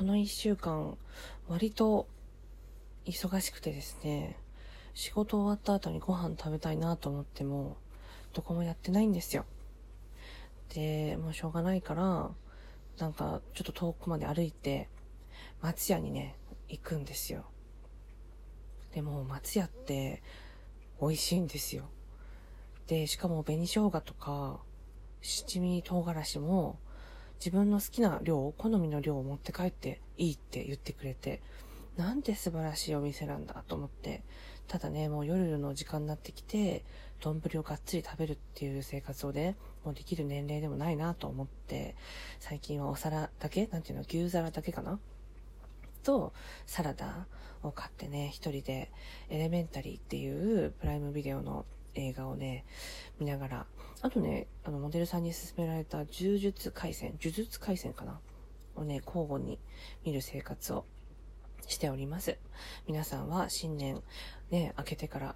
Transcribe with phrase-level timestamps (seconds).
[0.00, 0.96] この1週間、
[1.46, 2.08] 割と
[3.04, 4.38] 忙しくてですね、
[4.94, 7.76] 仕事終わった後にご飯食べたいなと思っても、
[8.32, 9.44] どこもやってないんですよ。
[10.72, 12.30] で、もうしょうがないから、
[12.96, 14.88] なんかちょっと遠くまで歩いて、
[15.60, 16.34] 松屋にね、
[16.70, 17.44] 行くんですよ。
[18.94, 20.22] でも松屋って
[20.98, 21.84] 美味しいんですよ。
[22.86, 24.60] で、しかも紅生姜とか
[25.20, 26.78] 七味唐辛子も
[27.40, 31.40] 自分の好きな量、好みの量を持って帰っていいって言ってくれて、
[31.96, 34.22] なんて素晴らしいお店なんだと思って、
[34.68, 36.84] ただね、もう夜の時間になってきて、
[37.18, 41.96] 丼をがっつり食べるっていう生活をね、もうできる年齢でもないなと思って、
[42.38, 44.98] 最近はお皿だけなんていうの牛皿だけかな？
[46.02, 46.32] と、
[46.66, 47.26] サラダ
[47.62, 48.90] を買ってね、一人で、
[49.28, 52.64] エレメンタリーっていうプライムビデオの映画をね、
[53.18, 53.66] 見ながら、
[54.02, 58.20] あとね、あの、モデルさんに勧められた呪術回戦、呪術回戦かな？
[58.76, 59.58] をね、交互に
[60.04, 60.86] 見る生活を
[61.66, 62.38] しております。
[62.86, 64.02] 皆さんは新年
[64.50, 65.34] ね、明けてから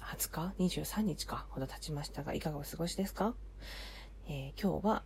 [0.00, 1.46] 20日 ?23 日か？
[1.50, 3.34] ほど経ちましたが、いかがお過ごしですか？
[4.28, 5.02] えー、今日は、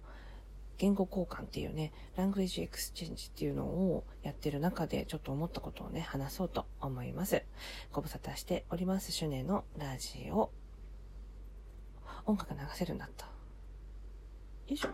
[0.79, 7.43] 言語交換っていうね、 language exchange っていうのをやってる中でちょっと思ったことをね、話そうと思います。
[7.93, 9.11] ご無沙汰しております。
[9.13, 10.51] シュネのラジオ。
[12.27, 13.27] 音楽流せるんだった。
[13.27, 13.31] よ
[14.69, 14.89] いしょ。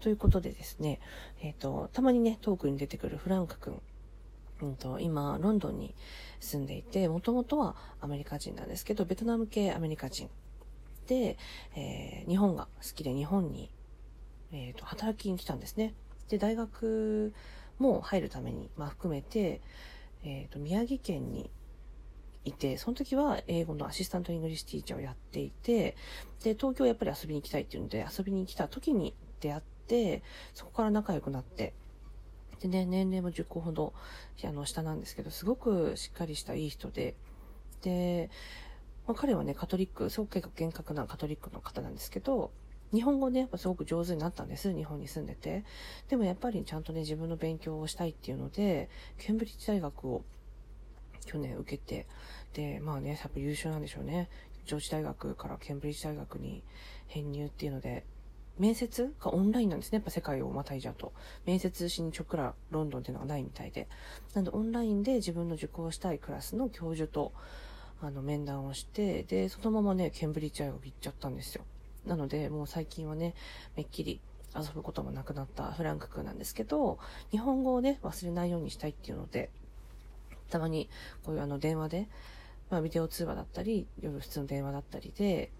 [0.00, 1.00] ということでですね、
[1.40, 3.80] えっ、ー、と、たまにね、トークに出てくるフランク君
[4.62, 5.94] うんと、今、ロンドンに
[6.40, 10.30] 住んでいて、もともとはアメリカ人なんですけど、ベトナム系アメリカ人
[11.06, 11.36] で、
[11.74, 13.70] えー、日本が好きで日本に、
[14.52, 15.94] えーと、働きに来たんですね。
[16.28, 17.32] で、大学
[17.78, 19.60] も入るために、まあ、含めて、
[20.24, 21.50] えっ、ー、と、宮城県に
[22.44, 25.96] いて、その時は英語の assistant English teacher をやっていて、
[26.42, 30.22] で、東京やっぱり遊びに行きたいっていうので、遊びに来た時に出会って、
[30.54, 31.74] そこから仲良くなって、
[32.60, 33.92] でね、年齢も10個ほど、
[34.44, 37.16] あの、下なんですけど、すごくしっかりしたいい人で、
[37.82, 38.30] で、
[39.06, 42.52] まあ、彼はね、カトリック、すごく厳格なカトリックの方なんですけど、
[42.92, 44.74] 日本語ね、やっぱすごく上手になったんです。
[44.74, 45.64] 日本に住んでて。
[46.08, 50.22] でもやっぱりちゃんとね、自分の勉強をしたいっていうので、ケンブリッジ大学を
[51.24, 52.06] 去年受けて、
[52.52, 54.28] で、まあね、やっぱ優秀なんでしょうね。
[54.66, 56.62] 上智大学からケンブリッジ大学に
[57.06, 58.04] 編入っていうので、
[58.58, 59.96] 面接がオンラインなんですね。
[59.96, 61.12] やっぱ世界をまたいじゃうと。
[61.46, 63.88] 面接しにちょくらロンドンっていうのがないみたいで。
[64.34, 67.32] なんでオンラインで自分の受講したいクラスの教授と、
[68.02, 71.64] あの、面談をして、で、そのままね、ケンブリッジ大学行っちゃったんですよ。
[72.06, 73.34] なので、もう最近はね、
[73.76, 74.20] めっきり
[74.54, 76.98] 遊ぶこともなくなったフランク君なんですけど、
[77.30, 79.50] 日本語をね、忘れないようにしたいっていうので、
[80.50, 80.88] たまに
[81.24, 82.08] こういうあの電話で、
[82.70, 85.50] まあビデオ通話だったり、夜普通の電話だったりで、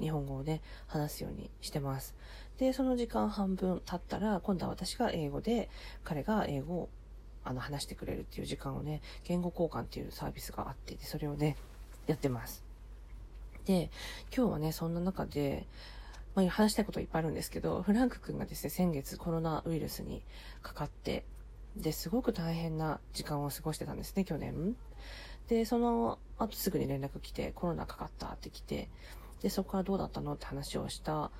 [0.00, 2.14] 日本語をね、話すようにしてます。
[2.58, 5.70] で、その時間半分経ったら、今度は私が英語で、
[6.04, 6.88] 彼が英語を
[7.44, 11.56] あの話してくれるっていう時間をね、言語交換っていうサービスがあって、それをね、
[12.06, 12.71] やってます。
[13.64, 13.90] で、
[14.34, 15.66] 今日はね、そんな中で、
[16.34, 20.22] まあ、話したいこといっぱいあるんですけど、フランク君がですね、先月コロナウイルスに
[20.62, 21.24] かかって、
[21.76, 24.76] で、すごく大変な時間を過ごしてたんですね、去年。
[25.48, 28.88] で、その後すぐに連絡来て、コロナかかったって来て、
[29.42, 31.30] で、そこからどうだったのって話をした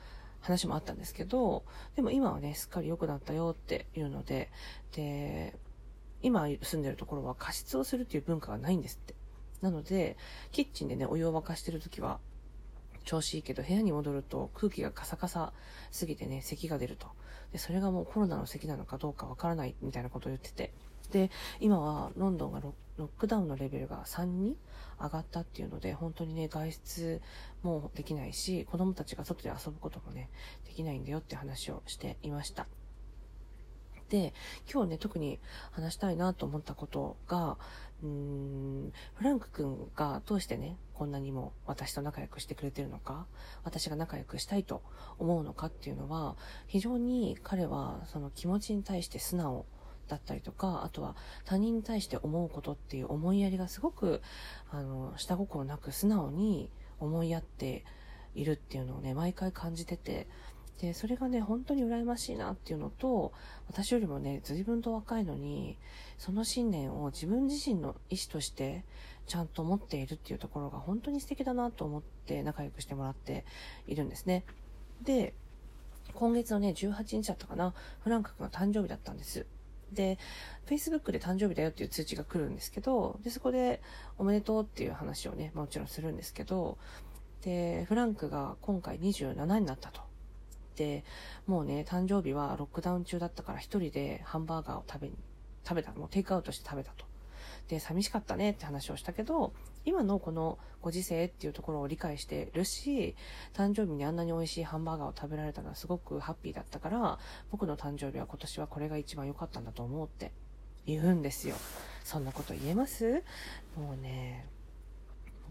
[0.41, 1.65] 話もあったんですけど、
[1.97, 4.51] でも今はね、すっかり良くなったよっていうので、
[4.93, 5.57] で、
[6.21, 9.15] 今住んでるところは加湿をするっていう文化がないんですって。
[9.63, 10.17] なので、
[10.51, 12.19] キッチンでね、お湯を沸かしてるときは、
[13.05, 15.53] 調子いいけど、部屋に戻ると空気がカサカサ
[15.91, 17.07] すぎてね、咳が出ると。
[17.53, 20.73] で、それがもうコロナの咳なのかどうかわからないみたいなことを言ってて。
[21.11, 21.31] で、
[21.61, 24.57] 今はロンドンがロックダウンのレベルが3に
[25.01, 27.21] 上がったっていうので、本当にね、外出
[27.63, 30.31] もできないし、子供たちが外で遊ぶこともね、
[30.67, 32.67] できないんだよって話をしていました。
[34.13, 34.35] で、
[34.71, 35.41] 今日ね、特に
[35.71, 37.57] 話したいなと思ったことが、
[38.03, 43.27] うーん、フランク君がどうしてね、こんなにも私と仲良くしてくれてるのか、
[43.65, 44.83] 私が仲良くしたいと
[45.19, 49.65] 思うのかっていうのは、非常に彼はその気持ちに対して素直
[50.09, 51.17] だったりとか、あとは
[51.47, 54.21] 他人に対して思うことっていう思いやりがすごく、
[54.71, 56.71] あの、下心なく素直に
[57.01, 57.87] 思いやって
[58.35, 60.29] いるっていうのをね、毎回感じてて、
[60.81, 63.33] で、それがね、本当に羨ましいなっていうのと、
[63.69, 65.79] 私よりもね、随分と若いのに、
[66.19, 68.85] その信念を自分自身の意思として
[69.27, 73.45] ちゃんと持っているっていうところが本当に素敵だなと思って仲良くしてもらって
[73.87, 74.45] いるんですね。
[75.03, 75.35] で、
[76.15, 79.47] 今月のね、18日だったかな、フランク君が誕生日だったんです。
[79.93, 80.19] で、
[80.67, 83.81] Facebook で誕生日だよっていう通知が来るんですけど、で、そこで
[84.19, 86.79] おめでとうっていう話をね、もちろんするんですけど、
[87.43, 90.12] で、フランクが今回27になったと。
[90.77, 91.05] で、
[91.47, 95.11] もうね、誕生日はロックダウン中だったから一人でハンバーガーを食べ、
[95.65, 97.05] 食べた、もうテイクアウトして食べたと。
[97.69, 99.53] で、寂しかったねって話をしたけど、
[99.85, 103.17] 今のこのご時世っていうところを理解してるし、
[103.53, 107.19] 誕生日にあんなに美味しいハンバーガーを食べられたのはすごくハッピーだったから、
[107.51, 110.33] 僕の誕生日は今年はこれが一番良かったんだと思うって
[110.87, 111.57] 言うんですよ。
[112.05, 113.23] そんなこと言えます？
[113.77, 114.47] もうね、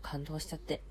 [0.01, 0.81] 感動しちゃって。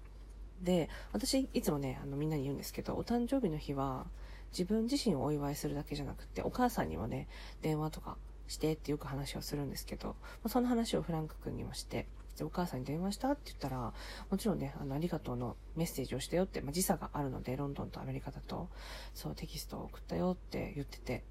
[0.61, 4.07] で、私いつもね、あのみんなに言うんですけど、お誕生日の日は
[4.53, 7.29] 自分自身をお祝いするだけじゃなくて、お母さんにもね、
[7.63, 8.17] 電話とか
[8.49, 10.15] してってよく話をするんですけど、ま
[10.45, 13.93] あその話をフランク君にもして、で、お母さんに電話したって言ったら、
[14.31, 18.69] もちろんね、あの、ありがとうのメッセージをしたよって、まあ、時差があるので、ロンドンとアメリカだと、
[19.15, 21.25] そう、テキストを送ったよって言ってて、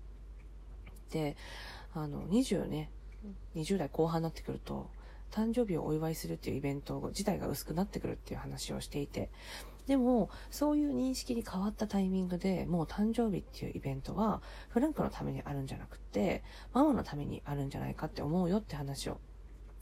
[1.12, 1.36] で、
[1.94, 2.92] あの、20ね、
[3.56, 4.90] 20代後半になってくると、
[5.32, 9.30] 誕生日をお祝いするっていうイベント自体が薄くなってくるっていう話をしていて、
[9.88, 16.44] でも、そういう認識に変わったタイミングでもう誕生日っていうイベントは、フランクのためにあるんじゃなくて、
[16.74, 19.20] ママのためにあるんじゃないかって思うよって話を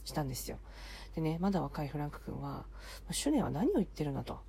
[0.05, 0.59] したんですよ。
[1.15, 2.65] でね、まだ若いフランク君は、
[3.11, 4.39] シュネは何を言ってるんだと。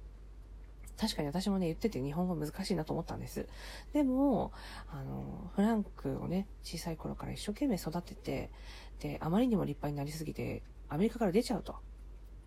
[0.99, 3.49] 確かに私もね、言ってて日本語難しいなと思ったんです。
[3.93, 4.53] でも、
[4.89, 8.51] あの、フランクをね、小さい頃から一生懸命育てて、
[9.01, 11.77] で、あまりにも立派になりすぎて、アメリカから出ちゃうと。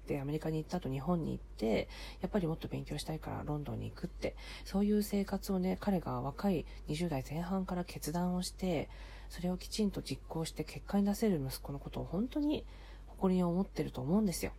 [0.07, 1.87] で、アメリカに行った後日本に行って、
[2.21, 4.35] やっぱりもっと勉強したいからロンドンに行くって、
[4.65, 8.89] そういう生活をね、彼が若い20代前半から決断をして、
[9.29, 12.65] それをきちんと実行して結果に出せる息子のことを本当に
[13.07, 14.51] 誇りに思ってると思うんですよ。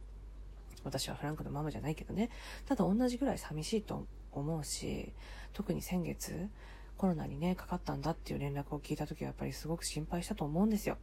[0.84, 2.30] 私はフランクのママじゃないけどね。
[2.66, 5.12] ただ同じぐらい寂しいと思うし、
[5.52, 6.48] 特に先月、
[6.96, 10.98] コロナにね、かかったんだっていう連絡を聞いた時はやっぱりすごく心配したと思うんですよ。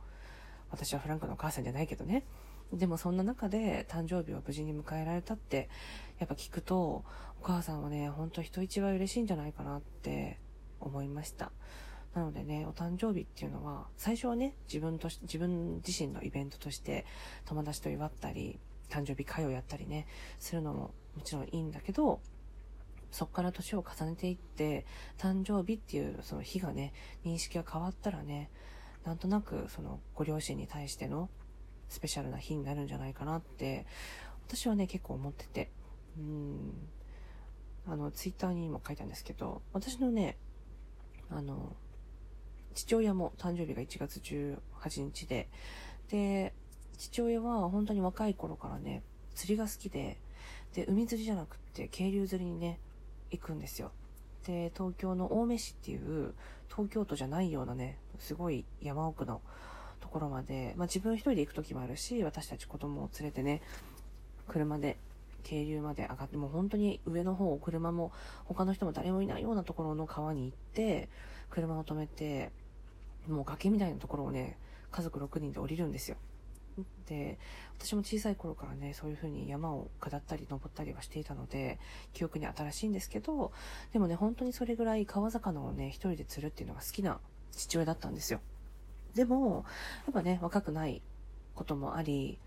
[0.71, 2.23] 私はフランクのお母さんじゃないけどね。
[2.73, 5.69] でもそんな中で誕生日を無事に迎えられたって、
[6.19, 7.03] やっぱ聞くと、
[7.41, 10.39] お母さんはね、ほんと人一倍嬉しいんじゃないかなって
[10.79, 11.51] 思いました。
[12.13, 17.05] なのでね、お誕生日っていうのは、最初はね、自分とし、自分自身のイベントとして
[17.45, 20.05] 友達と祝ったり、誕生日会をやったりね、
[20.39, 22.19] するのももちろんいいんだけど、
[23.11, 24.85] そっから年を重ねていって、
[25.17, 26.93] 誕生日っていうその日がね、
[27.25, 28.49] 認識が変わったらね、
[29.05, 31.29] なんとなくそのご両親に対しての
[31.89, 33.85] スペシャルな日になるんじゃないかなって、
[34.47, 35.69] 私はね、結構思ってて、
[36.17, 36.73] うん、
[37.87, 40.37] あの、ツイッターにも書いたんですけど、私のね、
[41.29, 41.75] あの、
[42.73, 45.49] 父親も誕生日が1月18日で、
[46.09, 46.53] で、
[46.97, 49.03] 父親は本当に若い頃からね、
[49.35, 50.17] 釣りが好きで、
[50.73, 52.79] で、海釣りじゃなくって渓流釣りにね、
[53.31, 53.91] 行くんですよ。
[54.45, 56.33] で、東京の青梅市っていう、
[56.69, 59.41] 東京都じゃないようなね、すごい山奥の
[60.09, 63.61] ところまで、まあ自分一人で行く時もあるし、私たち子供を連れてね、
[64.47, 64.97] 車で、
[65.43, 68.11] 渓流まで上がって、もう本当に上の方を、車も、
[68.45, 71.09] 他の人も誰もいないようなところの川に行って、
[71.51, 72.51] 車を止めて、
[73.27, 74.57] もう崖みたいなところをね、
[74.91, 76.17] 家族6人で降りるんですよ。
[77.05, 77.37] で、
[77.77, 81.79] 私も小さい頃からね、そういう風に山を下ったり登ったりはしていたので、
[82.13, 83.51] 記憶に新しいんですけど、
[83.93, 87.19] でもね、本当にそれぐらい川魚をね、一人で釣るっていうのが好きな
[87.51, 88.41] 父親だったんですよ。
[89.15, 89.65] でも、
[90.05, 91.01] やっぱね、若くない
[91.55, 92.39] こともあり、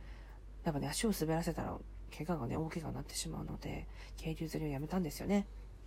[0.65, 1.77] やっぱね、足を滑らせたら、
[2.17, 3.87] 怪我がね、大怪我になってしまうので、
[4.17, 5.47] 渓流釣りをやめたんですよね。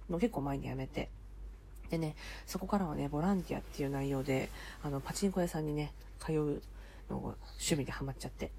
[0.10, 1.10] の結構前にやめて。
[1.90, 4.50] でね、そこからはね、ボランティアっていう内容で、
[4.84, 6.62] あの、パチンコ屋さんにね、通う
[7.10, 8.52] のが趣味でハマっちゃって。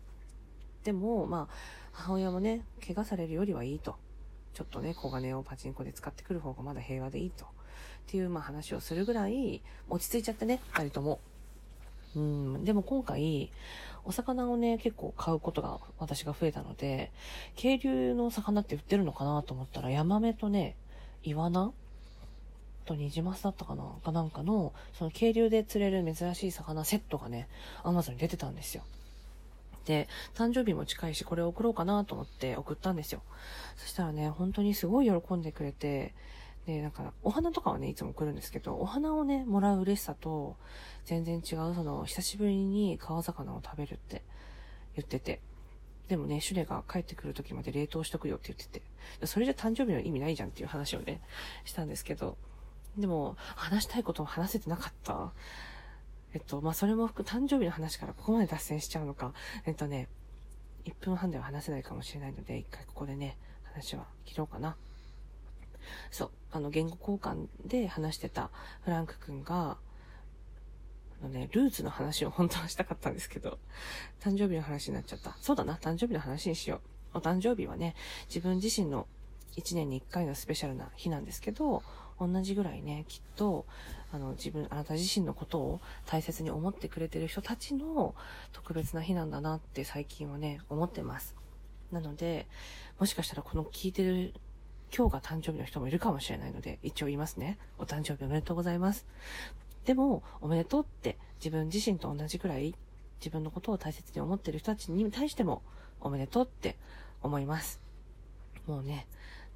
[0.84, 1.54] でも、まあ、
[1.92, 3.96] 母親もね、怪我されるよりはいいと。
[4.54, 7.44] ちょっとね、小金をパチンコで使ってくる方がまだ平和でいいと。
[7.44, 7.48] っ
[8.06, 11.20] ていう、まあ話をするぐらい、落ち着いちゃってね、二人とも。
[12.16, 13.50] うん、でも今回、
[14.04, 17.12] お魚をね、結構買うことが私が増えたので、
[17.56, 20.76] 渓流の魚って売ってるのかなと思ったら、ヤマメとね、
[21.22, 21.72] イワナ？
[22.86, 23.84] とニジマスだったかな？
[24.04, 27.48] かなんかの、その渓流で釣れる珍しい魚セットがね、
[27.82, 28.82] アマゾンに出てたんですよ。
[29.84, 33.22] で、誕生日も近いし、これ送ろうかなと思って送ったんですよ。
[33.76, 36.14] そしたらね、本当にすごい喜んでくれて、
[36.66, 40.56] で、なんか、お花とかはね、いつも来るんですけど、お花をね、もらう嬉しさと、
[41.04, 44.22] 全然違う、その、久しぶりに川魚を食べるって
[44.96, 45.40] 言ってて、
[46.08, 48.80] でもね、シュレが帰ってくる時まで冷凍しとくよって言って
[49.20, 51.20] て、それじゃ誕生日の意味ないじゃんっていう話をね、
[51.64, 52.36] したんですけど、
[52.98, 55.32] でも、話したいことを話せてなかった。
[56.34, 59.32] えっと、まあ、それも含誕生日の話からここまで脱線しちゃうのか。
[59.66, 60.08] えっとね、
[60.84, 64.76] 1分半では話せないかもしれないので、一回ここでね、話は切ろうかな。
[66.10, 68.50] そう、あの、言語交換で話してた
[68.82, 69.78] フランク君が、
[71.22, 73.58] あのね、ルーツの話を本当はしたかったんですけど、
[74.20, 75.36] 誕生日の話になっちゃった。
[75.40, 76.80] そうだな、誕生日の話にしよ
[77.14, 77.18] う。
[77.18, 77.94] お誕生日はね、
[78.28, 79.06] 自分自身の
[79.56, 81.82] 1年に1回のスペシャルな日なんですけど、
[82.18, 83.66] 同じぐらいね、きっと、
[84.12, 88.14] あの、自分、あなた自身のことを大切に思ってくれてる人たちの
[88.52, 91.34] 特別な日なんだなって最近はね、思ってます。
[91.90, 92.46] なので、
[92.98, 94.34] もしかしたらこの聞いてる
[94.94, 97.58] 今日が誕生日の人もいるかもしれないので、一応言いますね。
[97.78, 99.06] お誕生日おめでとうございます。
[99.84, 102.74] でも、おめでとうって自分自身と同じくらい
[103.20, 105.62] 自分のことを大切に思ってる人たちに対しても
[106.00, 106.76] おめでとうって
[107.22, 107.80] 思います。
[108.66, 109.06] もうね、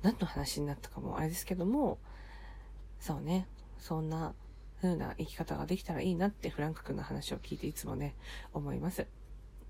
[0.03, 1.99] 何の話になったかもあれですけども、
[3.01, 3.47] そうね、
[3.79, 4.35] そんな
[4.81, 8.15] 風な生き方ができたらいいなってフランク君の話を聞いていつもね、
[8.53, 9.07] 思います。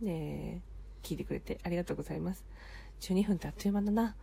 [0.00, 0.61] で、
[1.02, 2.45] 聞いてくれてありがとうございます。
[3.00, 4.14] 12分ってあっという間だな。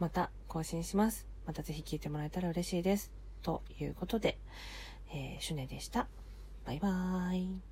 [0.00, 1.28] また更新します。
[1.46, 3.12] またぜひ聞いてもらえたら嬉しいです。
[3.42, 4.38] ということで、
[5.12, 6.08] えー、シュネでした。
[6.64, 7.69] バイバーイ。